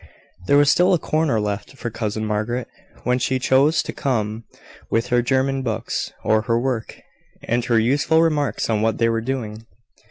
[0.47, 2.67] There was still a corner left for cousin Margaret,
[3.03, 4.45] when she chose to come
[4.89, 6.99] with her German books, or her work,
[7.43, 9.63] and her useful remarks on what they were doing.